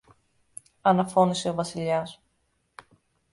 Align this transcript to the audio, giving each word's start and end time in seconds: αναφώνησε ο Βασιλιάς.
αναφώνησε 0.81 1.49
ο 1.49 1.53
Βασιλιάς. 1.53 2.21